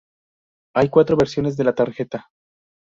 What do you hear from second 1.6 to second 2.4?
la tarjeta.